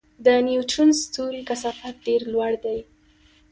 [0.25, 2.79] د نیوټرون ستوري کثافت ډېر لوړ دی.